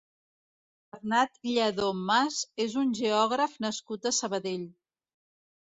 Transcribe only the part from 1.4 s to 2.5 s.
Lladó Mas